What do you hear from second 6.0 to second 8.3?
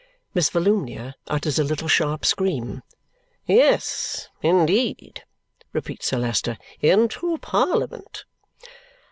Sir Leicester. "Into Parliament."